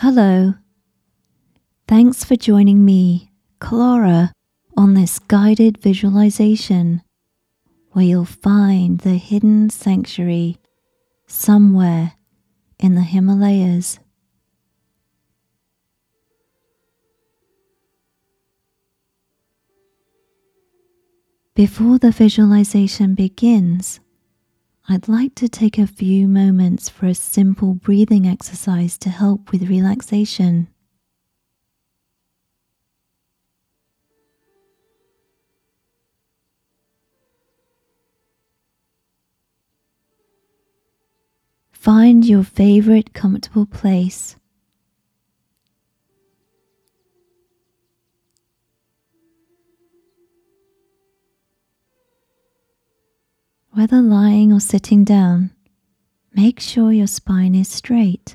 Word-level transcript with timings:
Hello. 0.00 0.54
Thanks 1.88 2.22
for 2.22 2.36
joining 2.36 2.84
me, 2.84 3.32
Clara, 3.58 4.32
on 4.76 4.94
this 4.94 5.18
guided 5.18 5.76
visualization 5.78 7.02
where 7.90 8.04
you'll 8.04 8.24
find 8.24 9.00
the 9.00 9.16
hidden 9.16 9.70
sanctuary 9.70 10.58
somewhere 11.26 12.12
in 12.78 12.94
the 12.94 13.00
Himalayas. 13.00 13.98
Before 21.56 21.98
the 21.98 22.12
visualization 22.12 23.16
begins, 23.16 23.98
I'd 24.90 25.06
like 25.06 25.34
to 25.34 25.50
take 25.50 25.76
a 25.76 25.86
few 25.86 26.26
moments 26.26 26.88
for 26.88 27.04
a 27.04 27.14
simple 27.14 27.74
breathing 27.74 28.26
exercise 28.26 28.96
to 28.98 29.10
help 29.10 29.52
with 29.52 29.68
relaxation. 29.68 30.68
Find 41.70 42.24
your 42.24 42.42
favorite 42.42 43.12
comfortable 43.12 43.66
place. 43.66 44.37
Whether 53.78 54.02
lying 54.02 54.52
or 54.52 54.58
sitting 54.58 55.04
down, 55.04 55.52
make 56.32 56.58
sure 56.58 56.90
your 56.90 57.06
spine 57.06 57.54
is 57.54 57.68
straight. 57.68 58.34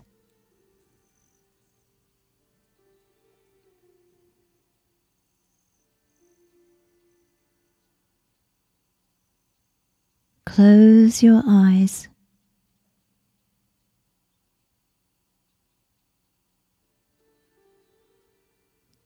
Close 10.46 11.22
your 11.22 11.44
eyes. 11.46 12.08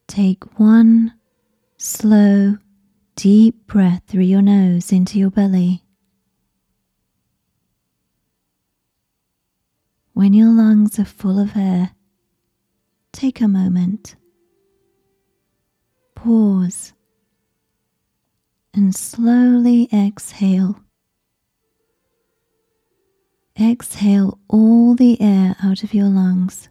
Take 0.06 0.44
one 0.60 1.14
slow, 1.78 2.58
deep 3.16 3.66
breath 3.66 4.02
through 4.06 4.22
your 4.22 4.42
nose 4.42 4.92
into 4.92 5.18
your 5.18 5.30
belly. 5.30 5.82
When 10.18 10.34
your 10.34 10.50
lungs 10.50 10.98
are 10.98 11.04
full 11.04 11.38
of 11.38 11.56
air, 11.56 11.92
take 13.12 13.40
a 13.40 13.46
moment, 13.46 14.16
pause, 16.16 16.92
and 18.74 18.92
slowly 18.92 19.88
exhale. 19.92 20.80
Exhale 23.60 24.40
all 24.48 24.96
the 24.96 25.20
air 25.20 25.54
out 25.62 25.84
of 25.84 25.94
your 25.94 26.08
lungs 26.08 26.68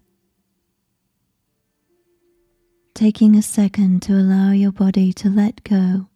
taking 2.94 3.34
a 3.34 3.42
second 3.42 4.02
to 4.02 4.12
allow 4.12 4.52
your 4.52 4.74
body 4.74 5.14
to 5.14 5.30
let 5.30 5.64
go 5.64 6.10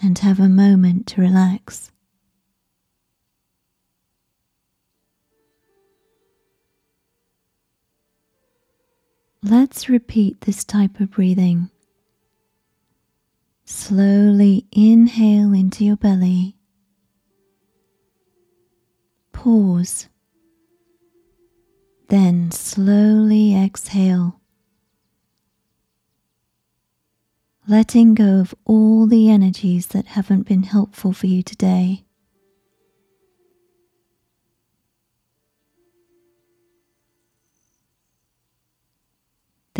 and 0.00 0.20
have 0.20 0.38
a 0.38 0.48
moment 0.48 1.08
to 1.08 1.20
relax. 1.20 1.90
Let's 9.42 9.88
repeat 9.88 10.42
this 10.42 10.64
type 10.64 11.00
of 11.00 11.10
breathing. 11.12 11.70
Slowly 13.64 14.66
inhale 14.72 15.52
into 15.52 15.84
your 15.84 15.96
belly. 15.96 16.56
Pause. 19.32 20.08
Then 22.08 22.50
slowly 22.50 23.56
exhale. 23.56 24.40
letting 27.70 28.14
go 28.14 28.40
of 28.40 28.52
all 28.64 29.06
the 29.06 29.30
energies 29.30 29.86
that 29.88 30.04
haven't 30.06 30.42
been 30.42 30.64
helpful 30.64 31.12
for 31.12 31.28
you 31.28 31.40
today. 31.40 32.04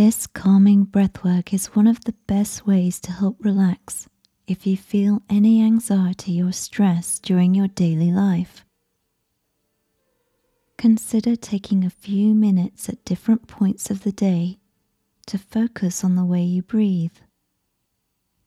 This 0.03 0.27
calming 0.27 0.87
breathwork 0.87 1.53
is 1.53 1.77
one 1.77 1.87
of 1.87 2.03
the 2.05 2.15
best 2.27 2.67
ways 2.67 3.01
to 3.01 3.13
help 3.13 3.37
relax 3.45 4.09
if 4.47 4.67
you 4.67 4.75
feel 4.75 5.21
any 5.29 5.63
anxiety 5.63 6.41
or 6.41 6.53
stress 6.53 7.19
during 7.19 7.55
your 7.55 7.69
daily 7.69 8.11
life. 8.11 8.65
Consider 10.79 11.37
taking 11.37 11.85
a 11.85 11.91
few 11.91 12.33
minutes 12.35 12.89
at 12.89 13.05
different 13.05 13.47
points 13.47 13.91
of 13.91 14.03
the 14.03 14.11
day 14.11 14.59
to 15.27 15.37
focus 15.37 16.03
on 16.03 16.17
the 16.17 16.25
way 16.25 16.45
you 16.45 16.63
breathe. 16.63 17.19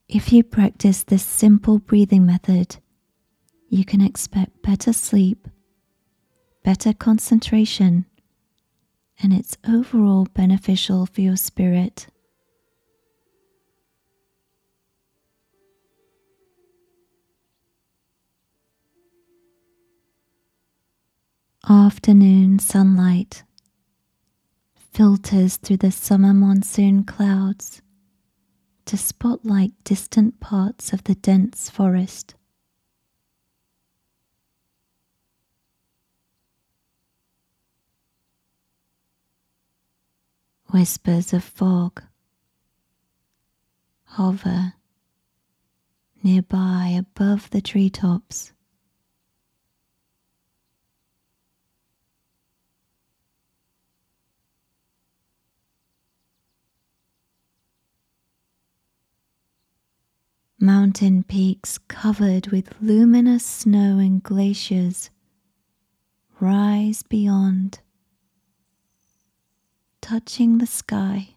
If 0.08 0.32
you 0.32 0.42
practice 0.42 1.04
this 1.04 1.24
simple 1.24 1.78
breathing 1.78 2.26
method, 2.26 2.78
you 3.68 3.84
can 3.84 4.00
expect 4.00 4.60
better 4.64 4.92
sleep, 4.92 5.46
better 6.64 6.92
concentration, 6.92 8.06
and 9.22 9.32
it's 9.32 9.56
overall 9.66 10.26
beneficial 10.34 11.06
for 11.06 11.20
your 11.20 11.36
spirit. 11.36 12.08
Afternoon 21.68 22.58
sunlight 22.58 23.42
filters 24.92 25.56
through 25.56 25.78
the 25.78 25.90
summer 25.90 26.32
monsoon 26.32 27.02
clouds 27.04 27.82
to 28.84 28.96
spotlight 28.96 29.72
distant 29.82 30.38
parts 30.40 30.92
of 30.92 31.02
the 31.04 31.14
dense 31.16 31.70
forest. 31.70 32.34
Whispers 40.74 41.32
of 41.32 41.44
fog 41.44 42.02
hover 44.06 44.72
nearby 46.20 46.96
above 46.98 47.48
the 47.50 47.60
treetops. 47.60 48.52
mountain 60.58 61.22
peaks 61.22 61.78
covered 61.86 62.48
with 62.48 62.74
luminous 62.80 63.46
snow 63.46 63.98
and 63.98 64.20
glaciers 64.24 65.10
rise 66.40 67.04
beyond, 67.04 67.78
touching 70.04 70.58
the 70.58 70.66
sky. 70.66 71.28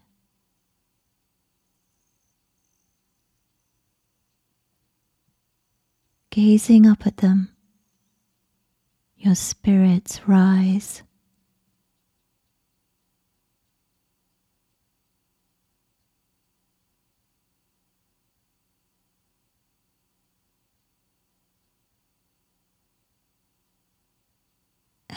Gazing 6.29 6.85
up 6.85 7.08
at 7.08 7.16
them, 7.17 7.55
your 9.16 9.35
spirits 9.35 10.28
rise. 10.28 11.02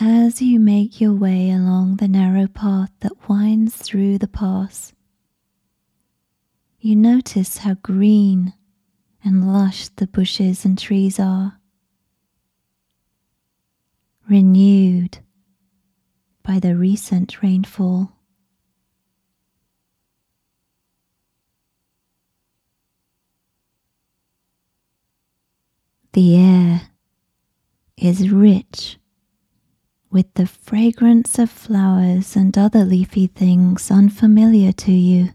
As 0.03 0.41
you 0.41 0.59
make 0.59 0.99
your 0.99 1.13
way 1.13 1.51
along 1.51 1.97
the 1.97 2.09
narrow 2.09 2.47
path 2.47 2.91
that 3.01 3.29
winds 3.29 3.77
through 3.77 4.17
the 4.17 4.27
pass, 4.27 4.95
you 6.79 6.97
notice 6.97 7.59
how 7.59 7.75
green 7.75 8.55
and 9.23 9.53
lush 9.53 9.89
the 9.89 10.07
bushes 10.07 10.65
and 10.65 10.79
trees 10.79 11.21
are, 11.21 11.61
renewed 14.27 15.19
by 16.43 16.59
the 16.59 16.75
recent 16.75 17.43
rainfall. 17.43 18.13
The 26.15 26.37
air 26.39 26.83
is 27.99 28.31
rich 28.31 28.97
with 30.11 30.33
the 30.35 30.47
fragrance 30.47 31.39
of 31.39 31.51
flowers 31.51 32.35
and 32.35 32.59
other 32.59 32.85
leafy 32.85 33.29
things 33.29 33.91
unfamiliar 33.91 34.73
to 34.73 34.93
you. 34.93 35.31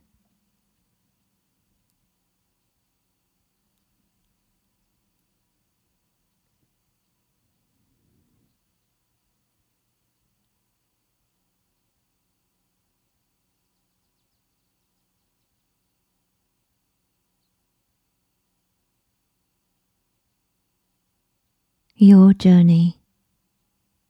Your 21.98 22.34
journey 22.34 23.00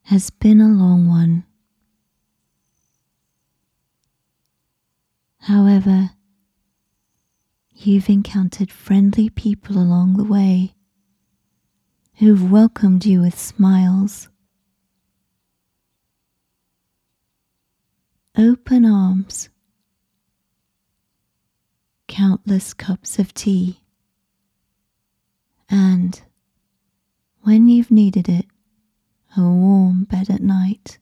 has 0.06 0.30
been 0.30 0.60
a 0.60 0.68
long 0.68 1.08
one. 1.08 1.44
However, 5.40 6.10
you've 7.72 8.08
encountered 8.08 8.70
friendly 8.70 9.28
people 9.28 9.76
along 9.76 10.16
the 10.16 10.24
way 10.24 10.74
who've 12.18 12.52
welcomed 12.52 13.04
you 13.04 13.20
with 13.20 13.36
smiles, 13.36 14.28
open 18.38 18.84
arms, 18.84 19.48
countless 22.06 22.72
cups 22.72 23.18
of 23.18 23.34
tea, 23.34 23.80
and 25.68 26.22
when 27.40 27.66
you've 27.66 27.90
needed 27.90 28.28
it, 28.28 28.46
a 29.36 29.42
warm 29.42 30.04
bed 30.04 30.30
at 30.30 30.40
night. 30.40 30.98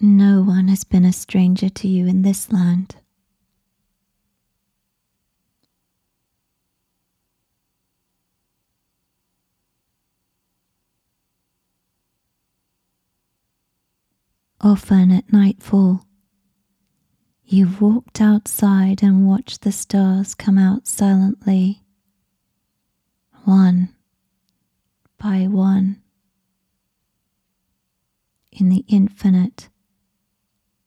No 0.00 0.42
one 0.42 0.66
has 0.66 0.82
been 0.82 1.04
a 1.04 1.12
stranger 1.12 1.68
to 1.68 1.86
you 1.86 2.06
in 2.08 2.22
this 2.22 2.50
land. 2.52 2.96
Often 14.60 15.12
at 15.12 15.32
nightfall, 15.32 16.04
You've 17.52 17.82
walked 17.82 18.22
outside 18.22 19.02
and 19.02 19.28
watched 19.28 19.60
the 19.60 19.72
stars 19.72 20.34
come 20.34 20.56
out 20.56 20.86
silently, 20.86 21.82
one 23.44 23.90
by 25.18 25.46
one, 25.48 26.00
in 28.50 28.70
the 28.70 28.86
infinite 28.88 29.68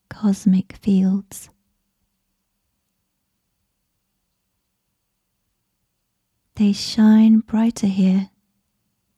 cosmic 0.10 0.78
fields. 0.78 1.52
They 6.56 6.72
shine 6.72 7.42
brighter 7.42 7.86
here 7.86 8.32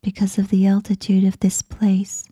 because 0.01 0.38
of 0.38 0.49
the 0.49 0.67
altitude 0.67 1.23
of 1.23 1.39
this 1.39 1.61
place 1.61 2.25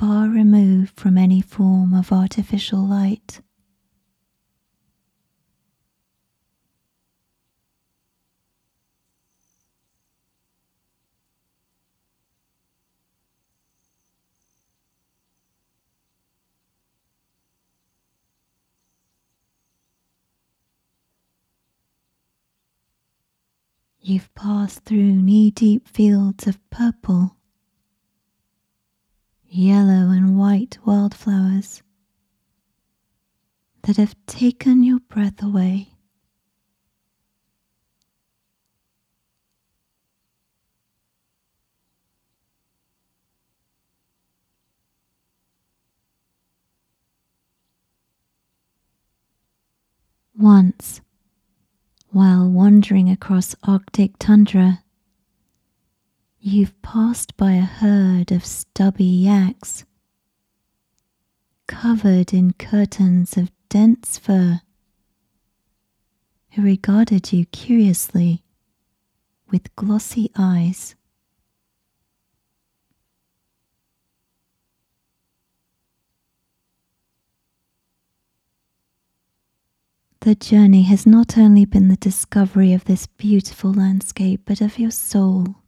far 0.00 0.30
removed 0.30 0.98
from 0.98 1.18
any 1.18 1.42
form 1.42 1.92
of 1.92 2.10
artificial 2.10 2.88
light. 2.88 3.42
You've 24.00 24.34
passed 24.34 24.86
through 24.86 24.96
knee 24.96 25.50
deep 25.50 25.86
fields 25.86 26.46
of 26.46 26.58
purple 26.70 27.36
yellow 29.50 30.10
and 30.10 30.38
white 30.38 30.78
wildflowers 30.86 31.82
that 33.82 33.96
have 33.96 34.14
taken 34.26 34.84
your 34.84 35.00
breath 35.00 35.42
away. 35.42 35.88
Once, 50.38 51.00
while 52.10 52.48
wandering 52.48 53.10
across 53.10 53.54
Arctic 53.64 54.12
tundra, 54.18 54.82
You've 56.42 56.80
passed 56.80 57.36
by 57.36 57.52
a 57.52 57.60
herd 57.60 58.32
of 58.32 58.46
stubby 58.46 59.04
yaks, 59.04 59.84
covered 61.66 62.32
in 62.32 62.54
curtains 62.54 63.36
of 63.36 63.52
dense 63.68 64.16
fur, 64.16 64.62
who 66.52 66.62
regarded 66.62 67.30
you 67.30 67.44
curiously 67.44 68.42
with 69.50 69.76
glossy 69.76 70.30
eyes. 70.34 70.94
The 80.20 80.34
journey 80.34 80.82
has 80.84 81.06
not 81.06 81.36
only 81.36 81.66
been 81.66 81.88
the 81.88 81.96
discovery 81.96 82.72
of 82.72 82.86
this 82.86 83.06
beautiful 83.06 83.74
landscape, 83.74 84.40
but 84.46 84.62
of 84.62 84.78
your 84.78 84.90
soul. 84.90 85.59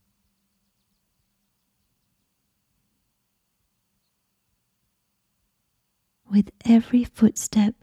With 6.33 6.51
every 6.65 7.05
footstep, 7.05 7.75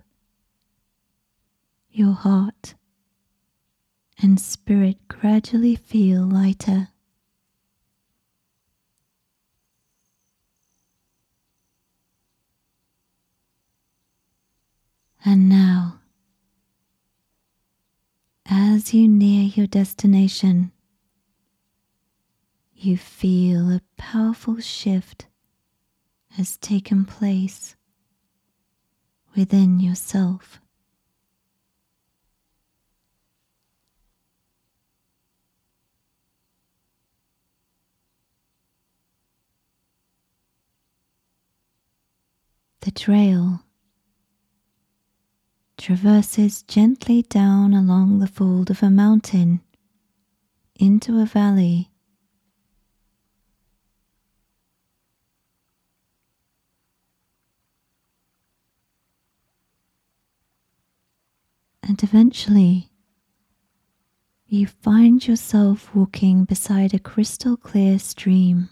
your 1.92 2.14
heart 2.14 2.74
and 4.20 4.40
spirit 4.40 4.98
gradually 5.08 5.76
feel 5.76 6.24
lighter. 6.24 6.88
And 15.24 15.48
now, 15.48 16.00
as 18.48 18.96
you 18.96 19.08
near 19.08 19.44
your 19.44 19.68
destination, 19.68 20.72
you 22.74 22.98
feel 22.98 23.70
a 23.70 23.82
powerful 23.96 24.60
shift 24.60 25.28
has 26.32 26.58
taken 26.58 27.06
place 27.06 27.76
within 29.36 29.80
yourself. 29.80 30.60
The 42.82 42.92
trail 42.92 43.62
traverses 45.78 46.64
gently 46.64 47.22
down 47.24 47.74
along 47.74 48.20
the 48.20 48.28
fold 48.28 48.70
of 48.70 48.82
a 48.82 48.90
mountain 48.90 49.62
into 50.76 51.20
a 51.20 51.26
valley 51.26 51.90
and 62.00 62.10
eventually 62.10 62.90
you 64.48 64.66
find 64.66 65.28
yourself 65.28 65.94
walking 65.94 66.46
beside 66.46 66.94
a 66.94 67.00
crystal 67.00 67.58
clear 67.58 68.00
stream. 68.00 68.70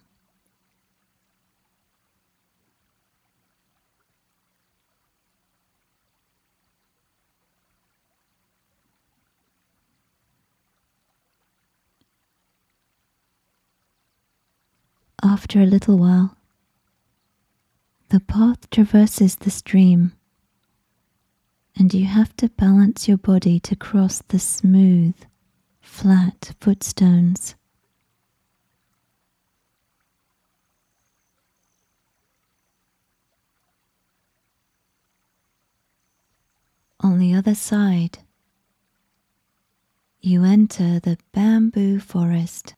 After 15.22 15.60
a 15.60 15.66
little 15.66 15.98
while, 15.98 16.38
the 18.10 18.22
path 18.22 18.70
traverses 18.70 19.36
the 19.36 19.52
stream 19.52 20.14
and 21.78 21.94
you 21.94 22.06
have 22.06 22.36
to 22.38 22.50
balance 22.50 23.08
your 23.08 23.18
body 23.18 23.60
to 23.60 23.76
cross 23.76 24.24
the 24.30 24.40
smooth, 24.40 25.16
flat 25.80 26.54
footstones. 26.60 27.56
On 37.00 37.20
the 37.20 37.36
other 37.36 37.54
side, 37.54 38.20
you 40.20 40.44
enter 40.44 41.00
the 41.00 41.18
bamboo 41.32 42.00
forest. 42.00 42.74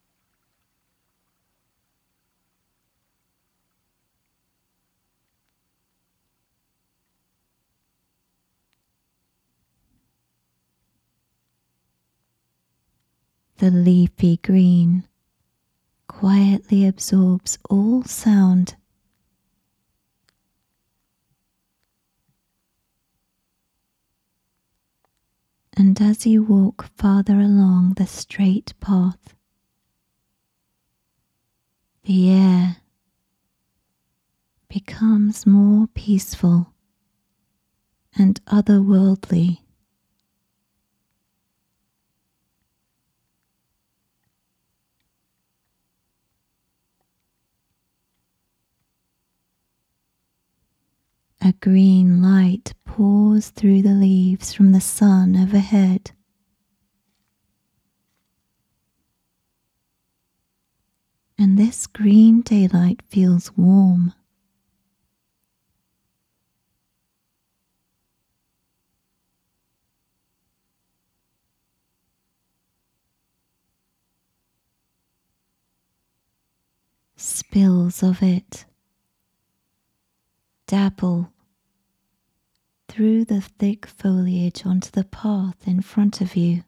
The 13.60 13.72
leafy 13.72 14.38
green 14.38 15.06
quietly 16.08 16.88
absorbs 16.88 17.58
all 17.70 18.04
sound. 18.04 18.78
And 25.76 26.02
as 26.02 26.26
you 26.26 26.42
walk 26.42 26.90
farther 26.96 27.42
along 27.42 27.96
the 27.98 28.08
straight 28.08 28.74
path, 28.80 29.36
the 32.04 32.32
air 32.32 32.78
becomes 34.70 35.46
more 35.46 35.88
peaceful 35.88 36.74
and 38.18 38.40
otherworldly. 38.46 39.60
A 51.42 51.54
green 51.54 52.22
light 52.22 52.74
pours 52.84 53.50
through 53.50 53.82
the 53.82 53.94
leaves 53.94 54.54
from 54.54 54.74
the 54.74 54.82
sun 54.82 55.38
overhead. 55.38 56.12
And 61.38 61.58
this 61.58 61.88
green 61.88 62.42
daylight 62.42 63.02
feels 63.08 63.56
warm. 63.56 64.14
Spills 77.16 78.04
of 78.04 78.22
it 78.22 78.66
dabble 80.70 81.32
through 82.88 83.26
the 83.26 83.42
thick 83.42 83.88
foliage 83.88 84.68
onto 84.68 84.92
the 84.92 85.04
path 85.04 85.68
in 85.68 85.82
front 85.82 86.22
of 86.22 86.36
you. 86.36 86.64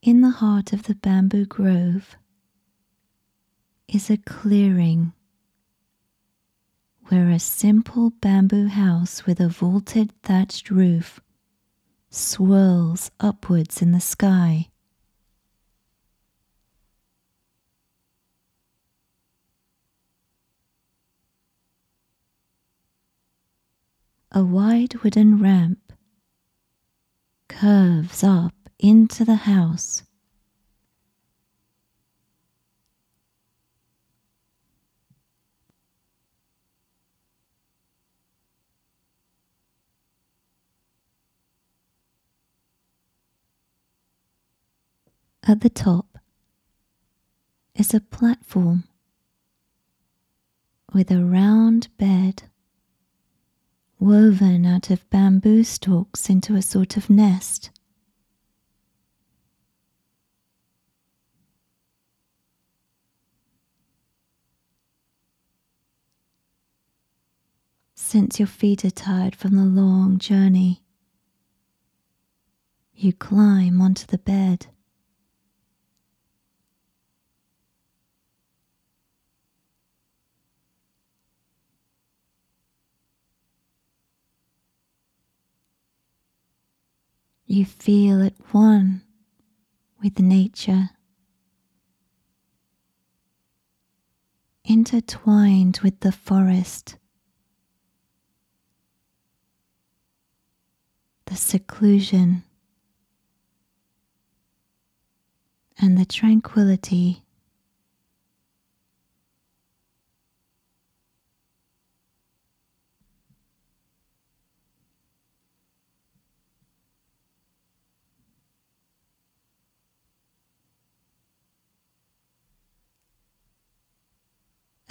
In 0.00 0.20
the 0.20 0.30
heart 0.30 0.72
of 0.72 0.84
the 0.84 0.94
bamboo 0.94 1.46
grove 1.46 2.14
is 3.88 4.08
a 4.08 4.18
clearing 4.18 5.12
where 7.08 7.28
a 7.28 7.40
simple 7.40 8.10
bamboo 8.10 8.68
house 8.68 9.26
with 9.26 9.40
a 9.40 9.48
vaulted 9.48 10.12
thatched 10.22 10.70
roof 10.70 11.20
swirls 12.16 13.10
upwards 13.20 13.82
in 13.82 13.92
the 13.92 14.00
sky. 14.00 14.68
A 24.32 24.42
wide 24.42 25.02
wooden 25.02 25.42
ramp 25.42 25.92
curves 27.48 28.24
up 28.24 28.54
into 28.78 29.24
the 29.24 29.34
house. 29.36 30.05
At 45.48 45.60
the 45.60 45.70
top 45.70 46.18
is 47.76 47.94
a 47.94 48.00
platform 48.00 48.82
with 50.92 51.08
a 51.12 51.24
round 51.24 51.86
bed 51.98 52.42
woven 54.00 54.66
out 54.66 54.90
of 54.90 55.08
bamboo 55.08 55.62
stalks 55.62 56.28
into 56.28 56.56
a 56.56 56.62
sort 56.62 56.96
of 56.96 57.08
nest. 57.08 57.70
Since 67.94 68.40
your 68.40 68.48
feet 68.48 68.84
are 68.84 68.90
tired 68.90 69.36
from 69.36 69.54
the 69.54 69.64
long 69.64 70.18
journey, 70.18 70.82
you 72.96 73.12
climb 73.12 73.80
onto 73.80 74.06
the 74.06 74.18
bed. 74.18 74.66
You 87.48 87.64
feel 87.64 88.22
at 88.22 88.34
one 88.52 89.02
with 90.02 90.18
nature, 90.18 90.90
intertwined 94.64 95.78
with 95.84 96.00
the 96.00 96.10
forest, 96.10 96.96
the 101.26 101.36
seclusion, 101.36 102.42
and 105.78 105.96
the 105.96 106.04
tranquility 106.04 107.22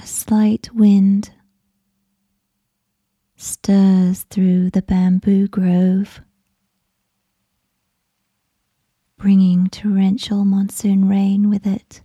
A 0.06 0.08
slight 0.27 0.74
wind 0.74 1.29
stirs 3.36 4.24
through 4.24 4.72
the 4.72 4.82
bamboo 4.82 5.48
grove, 5.48 6.20
bringing 9.17 9.67
torrential 9.67 10.44
monsoon 10.44 11.08
rain 11.08 11.48
with 11.48 11.67
it. 11.67 12.01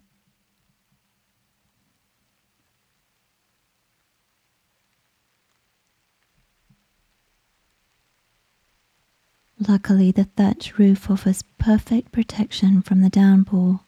Luckily, 9.67 10.13
the 10.13 10.25
thatch 10.25 10.79
roof 10.79 11.11
offers 11.11 11.43
perfect 11.57 12.13
protection 12.13 12.83
from 12.83 13.01
the 13.01 13.09
downpour. 13.09 13.81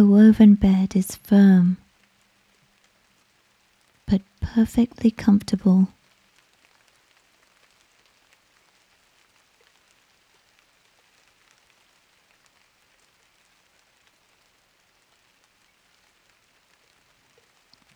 The 0.00 0.06
woven 0.06 0.54
bed 0.54 0.96
is 0.96 1.16
firm 1.16 1.76
but 4.06 4.22
perfectly 4.40 5.10
comfortable. 5.10 5.88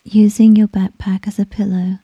Using 0.05 0.57
your 0.57 0.69
backpack 0.69 1.27
as 1.27 1.39
a 1.39 1.47
pillow, 1.47 2.01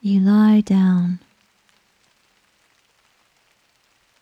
you 0.00 0.20
lie 0.20 0.62
down 0.62 1.18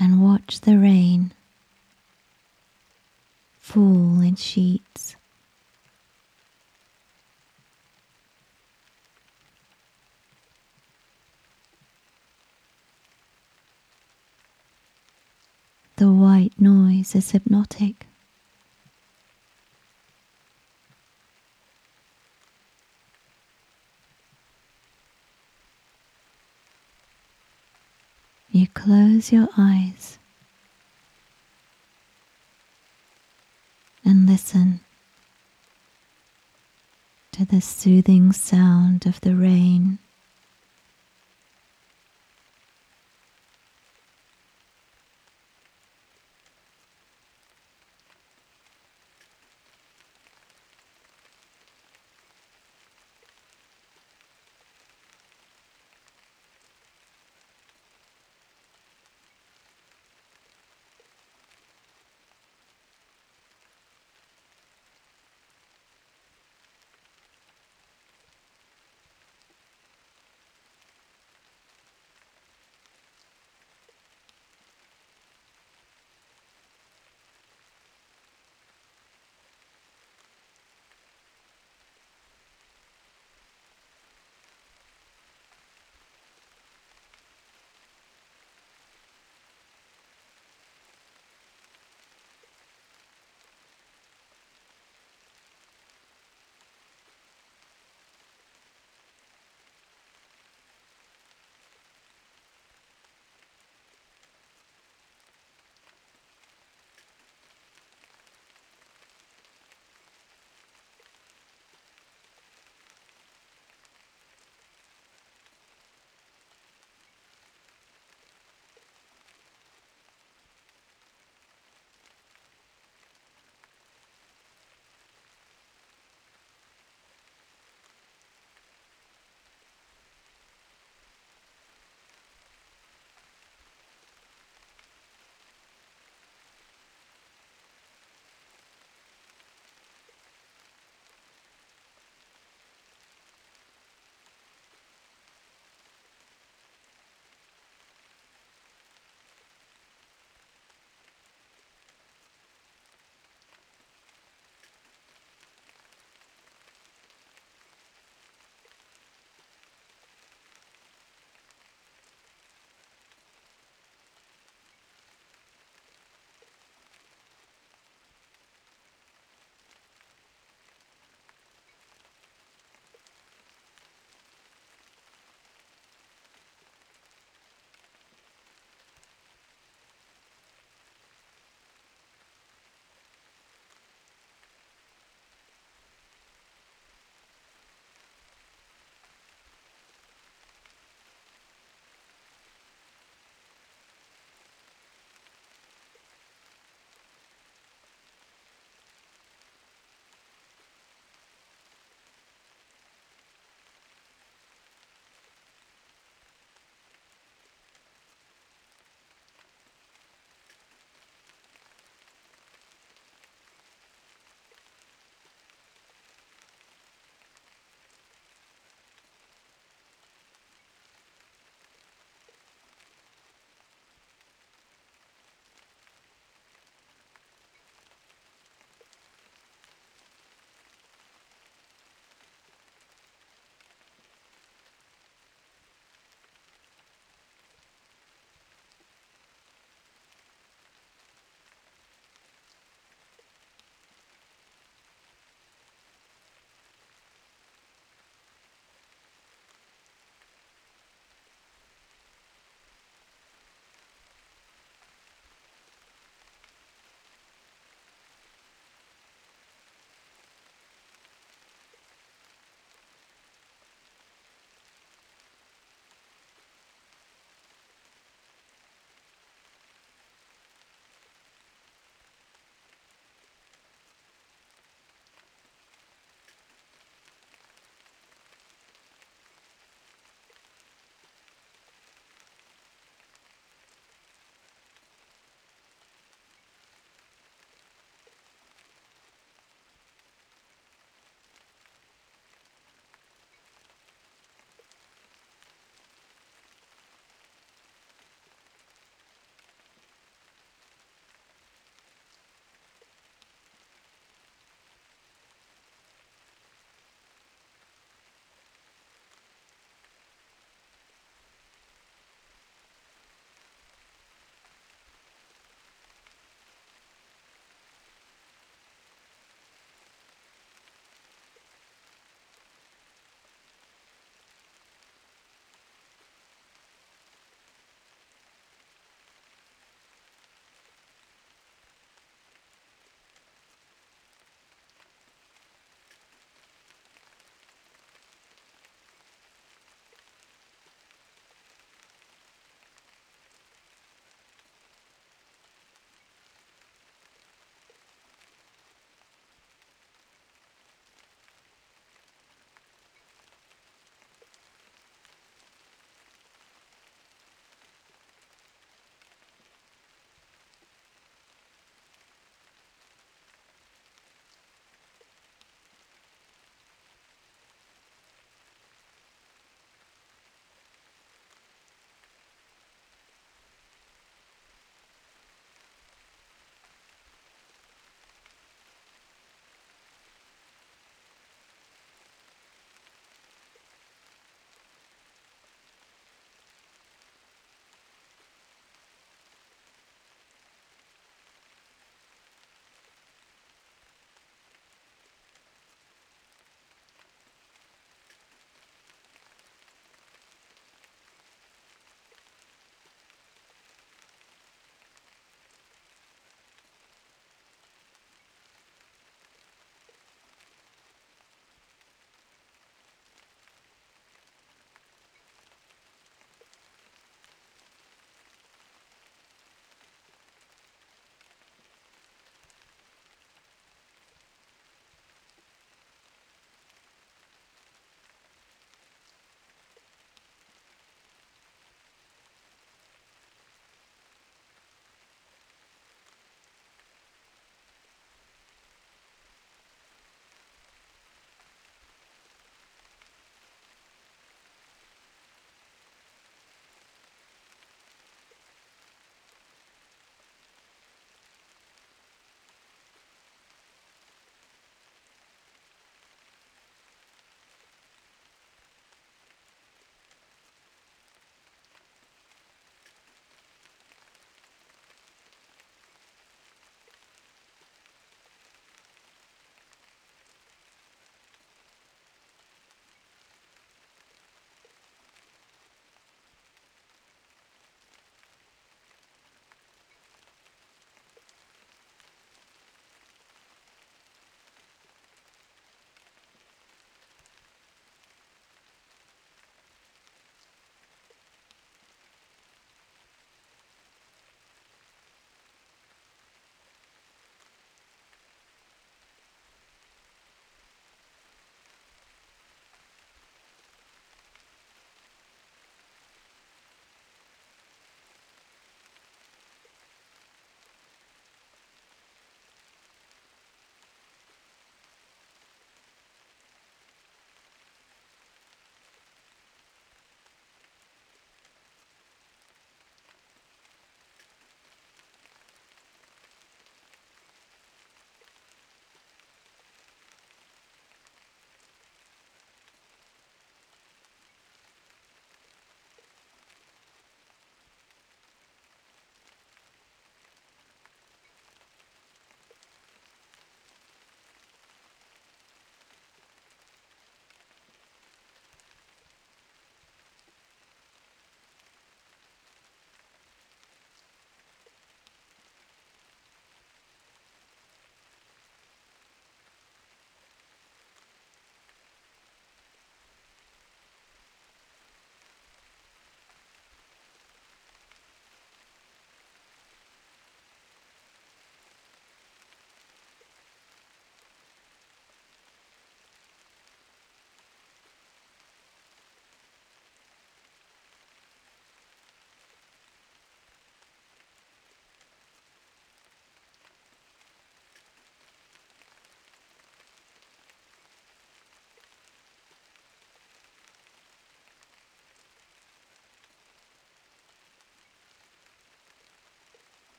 and 0.00 0.20
watch 0.20 0.62
the 0.62 0.76
rain 0.76 1.32
fall 3.66 4.20
in 4.20 4.36
sheets. 4.36 5.16
The 15.96 16.12
white 16.12 16.52
noise 16.60 17.16
is 17.16 17.32
hypnotic. 17.32 18.06
You 28.52 28.68
close 28.68 29.32
your 29.32 29.48
eyes 29.58 30.18
and 34.06 34.26
listen 34.28 34.80
to 37.32 37.44
the 37.44 37.60
soothing 37.60 38.32
sound 38.32 39.04
of 39.04 39.20
the 39.20 39.34
rain 39.34 39.98